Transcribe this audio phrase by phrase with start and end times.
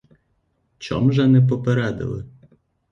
[0.79, 2.25] Чом же не попередили?